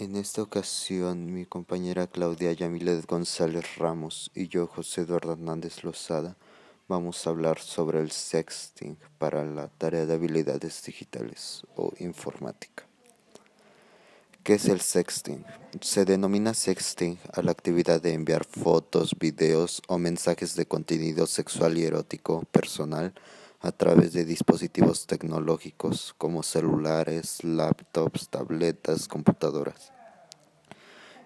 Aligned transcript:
En 0.00 0.14
esta 0.14 0.42
ocasión, 0.42 1.34
mi 1.34 1.44
compañera 1.44 2.06
Claudia 2.06 2.52
Yamilet 2.52 3.04
González 3.04 3.78
Ramos 3.78 4.30
y 4.32 4.46
yo, 4.46 4.68
José 4.68 5.00
Eduardo 5.00 5.32
Hernández 5.32 5.82
Lozada, 5.82 6.36
vamos 6.86 7.26
a 7.26 7.30
hablar 7.30 7.58
sobre 7.58 7.98
el 7.98 8.12
sexting 8.12 8.96
para 9.18 9.44
la 9.44 9.66
tarea 9.66 10.06
de 10.06 10.14
habilidades 10.14 10.84
digitales 10.84 11.64
o 11.74 11.92
informática. 11.98 12.86
¿Qué 14.44 14.54
es 14.54 14.66
el 14.66 14.80
sexting? 14.80 15.44
Se 15.80 16.04
denomina 16.04 16.54
sexting 16.54 17.18
a 17.32 17.42
la 17.42 17.50
actividad 17.50 18.00
de 18.00 18.12
enviar 18.12 18.44
fotos, 18.44 19.16
videos 19.18 19.82
o 19.88 19.98
mensajes 19.98 20.54
de 20.54 20.64
contenido 20.64 21.26
sexual 21.26 21.76
y 21.76 21.82
erótico 21.82 22.44
personal 22.52 23.14
a 23.60 23.72
través 23.72 24.12
de 24.12 24.24
dispositivos 24.24 25.06
tecnológicos 25.06 26.14
como 26.16 26.42
celulares, 26.42 27.42
laptops, 27.42 28.28
tabletas, 28.28 29.08
computadoras, 29.08 29.92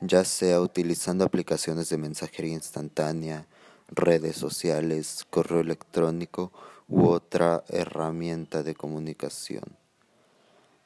ya 0.00 0.24
sea 0.24 0.60
utilizando 0.60 1.24
aplicaciones 1.24 1.88
de 1.88 1.98
mensajería 1.98 2.54
instantánea, 2.54 3.46
redes 3.88 4.36
sociales, 4.36 5.24
correo 5.30 5.60
electrónico 5.60 6.52
u 6.88 7.06
otra 7.06 7.64
herramienta 7.68 8.62
de 8.62 8.74
comunicación. 8.74 9.76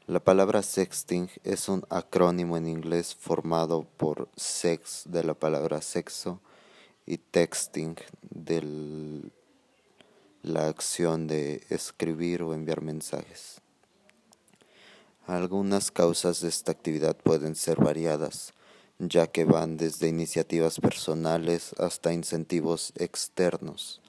La 0.07 0.21
palabra 0.21 0.63
sexting 0.63 1.31
es 1.45 1.69
un 1.69 1.85
acrónimo 1.89 2.57
en 2.57 2.67
inglés 2.67 3.15
formado 3.15 3.87
por 3.97 4.29
sex 4.37 5.05
de 5.07 5.23
la 5.25 5.35
palabra 5.35 5.81
sexo 5.83 6.41
y 7.07 7.19
texting 7.19 7.97
del 8.23 9.33
la 10.43 10.69
acción 10.69 11.27
de 11.27 11.67
escribir 11.69 12.43
o 12.43 12.55
enviar 12.55 12.81
mensajes. 12.81 13.61
Algunas 15.27 15.91
causas 15.91 16.41
de 16.41 16.49
esta 16.49 16.73
actividad 16.73 17.17
pueden 17.17 17.55
ser 17.55 17.79
variadas, 17.79 18.55
ya 18.99 19.27
que 19.27 19.45
van 19.45 19.77
desde 19.77 20.09
iniciativas 20.09 20.81
personales 20.81 21.75
hasta 21.79 22.13
incentivos 22.13 22.93
externos. 22.97 24.01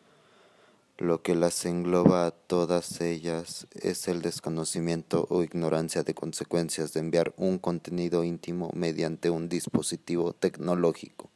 Lo 0.97 1.21
que 1.21 1.35
las 1.35 1.65
engloba 1.65 2.27
a 2.27 2.31
todas 2.31 3.01
ellas 3.01 3.67
es 3.73 4.07
el 4.07 4.21
desconocimiento 4.21 5.25
o 5.29 5.43
ignorancia 5.43 6.03
de 6.03 6.13
consecuencias 6.13 6.93
de 6.93 6.99
enviar 6.99 7.33
un 7.37 7.57
contenido 7.57 8.23
íntimo 8.23 8.69
mediante 8.73 9.29
un 9.29 9.49
dispositivo 9.49 10.33
tecnológico. 10.33 11.29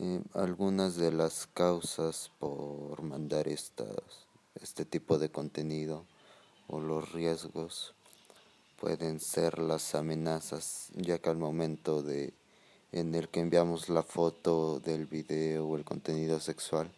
Eh, 0.00 0.22
algunas 0.34 0.94
de 0.94 1.10
las 1.10 1.48
causas 1.52 2.30
por 2.38 3.02
mandar 3.02 3.48
este 3.48 4.84
tipo 4.84 5.18
de 5.18 5.28
contenido 5.28 6.04
o 6.68 6.78
los 6.78 7.10
riesgos 7.10 7.94
pueden 8.80 9.18
ser 9.18 9.58
las 9.58 9.96
amenazas, 9.96 10.90
ya 10.94 11.18
que 11.18 11.30
al 11.30 11.36
momento 11.36 12.02
de 12.02 12.32
en 12.92 13.16
el 13.16 13.28
que 13.28 13.40
enviamos 13.40 13.88
la 13.88 14.04
foto 14.04 14.78
del 14.78 15.06
video 15.06 15.66
o 15.66 15.76
el 15.76 15.84
contenido 15.84 16.38
sexual, 16.38 16.92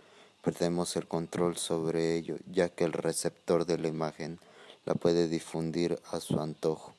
perdemos 0.44 0.94
el 0.96 1.08
control 1.08 1.56
sobre 1.56 2.16
ello, 2.16 2.36
ya 2.52 2.68
que 2.68 2.84
el 2.84 2.92
receptor 2.92 3.64
de 3.64 3.78
la 3.78 3.88
imagen 3.88 4.38
la 4.84 4.94
puede 4.94 5.26
difundir 5.26 5.98
a 6.12 6.20
su 6.20 6.38
antojo. 6.38 6.92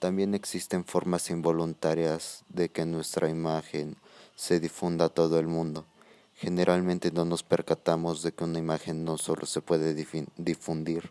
También 0.00 0.34
existen 0.34 0.84
formas 0.84 1.30
involuntarias 1.30 2.42
de 2.48 2.70
que 2.70 2.84
nuestra 2.84 3.28
imagen 3.28 3.96
se 4.36 4.60
difunda 4.60 5.06
a 5.06 5.08
todo 5.08 5.38
el 5.38 5.46
mundo. 5.46 5.86
Generalmente 6.34 7.12
no 7.12 7.24
nos 7.24 7.42
percatamos 7.42 8.22
de 8.22 8.32
que 8.32 8.44
una 8.44 8.58
imagen 8.58 9.04
no 9.04 9.18
solo 9.18 9.46
se 9.46 9.60
puede 9.60 9.94
difundir 9.94 11.10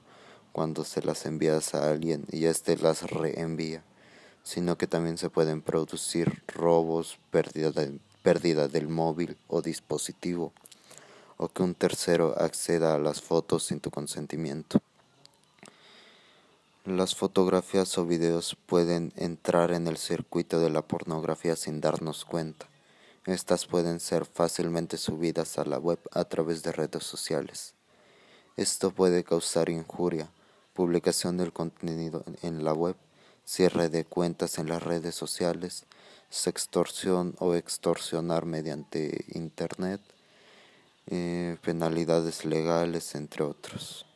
cuando 0.51 0.83
se 0.83 1.01
las 1.01 1.25
envías 1.25 1.73
a 1.73 1.89
alguien 1.89 2.25
y 2.31 2.45
éste 2.45 2.75
las 2.77 3.09
reenvía, 3.09 3.83
sino 4.43 4.77
que 4.77 4.87
también 4.87 5.17
se 5.17 5.29
pueden 5.29 5.61
producir 5.61 6.43
robos, 6.47 7.19
pérdida, 7.29 7.71
pérdida 8.23 8.67
del 8.67 8.87
móvil 8.89 9.37
o 9.47 9.61
dispositivo, 9.61 10.51
o 11.37 11.47
que 11.47 11.63
un 11.63 11.75
tercero 11.75 12.35
acceda 12.37 12.95
a 12.95 12.99
las 12.99 13.21
fotos 13.21 13.63
sin 13.63 13.79
tu 13.79 13.89
consentimiento. 13.89 14.81
Las 16.83 17.15
fotografías 17.15 17.97
o 17.97 18.05
videos 18.05 18.57
pueden 18.65 19.13
entrar 19.15 19.71
en 19.71 19.87
el 19.87 19.97
circuito 19.97 20.59
de 20.59 20.71
la 20.71 20.81
pornografía 20.81 21.55
sin 21.55 21.79
darnos 21.79 22.25
cuenta. 22.25 22.70
Estas 23.25 23.67
pueden 23.67 23.99
ser 23.99 24.25
fácilmente 24.25 24.97
subidas 24.97 25.59
a 25.59 25.65
la 25.65 25.77
web 25.77 25.99
a 26.11 26.25
través 26.25 26.63
de 26.63 26.71
redes 26.71 27.03
sociales. 27.03 27.75
Esto 28.57 28.91
puede 28.91 29.23
causar 29.23 29.69
injuria, 29.69 30.31
publicación 30.73 31.37
del 31.37 31.53
contenido 31.53 32.23
en 32.41 32.63
la 32.63 32.73
web, 32.73 32.95
cierre 33.45 33.89
de 33.89 34.05
cuentas 34.05 34.57
en 34.57 34.69
las 34.69 34.81
redes 34.81 35.13
sociales, 35.13 35.85
sextorsión 36.29 37.35
o 37.37 37.53
extorsionar 37.53 38.45
mediante 38.45 39.25
Internet, 39.29 40.01
eh, 41.07 41.57
penalidades 41.61 42.43
legales, 42.45 43.13
entre 43.13 43.43
otros. 43.43 44.07